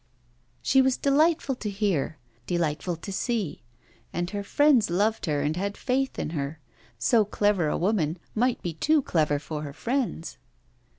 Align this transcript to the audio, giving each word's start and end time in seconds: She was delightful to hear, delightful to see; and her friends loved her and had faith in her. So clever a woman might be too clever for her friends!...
She 0.63 0.81
was 0.81 0.97
delightful 0.97 1.53
to 1.57 1.69
hear, 1.69 2.17
delightful 2.47 2.95
to 2.95 3.11
see; 3.11 3.61
and 4.11 4.31
her 4.31 4.41
friends 4.43 4.89
loved 4.89 5.27
her 5.27 5.43
and 5.43 5.55
had 5.55 5.77
faith 5.77 6.17
in 6.17 6.31
her. 6.31 6.59
So 6.97 7.23
clever 7.23 7.67
a 7.67 7.77
woman 7.77 8.17
might 8.33 8.63
be 8.63 8.73
too 8.73 9.03
clever 9.03 9.37
for 9.37 9.61
her 9.61 9.73
friends!... 9.73 10.39